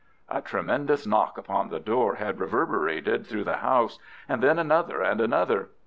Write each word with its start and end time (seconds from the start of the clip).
A 0.29 0.41
tremendous 0.41 1.05
knock 1.05 1.37
upon 1.37 1.69
the 1.69 1.79
door 1.79 2.15
had 2.15 2.39
reverberated 2.39 3.27
through 3.27 3.43
the 3.43 3.57
house 3.57 3.99
and 4.27 4.41
then 4.41 4.57
another 4.57 5.03
and 5.03 5.21
another. 5.21 5.69